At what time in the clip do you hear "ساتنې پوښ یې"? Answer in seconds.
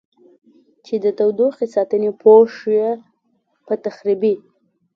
1.75-2.89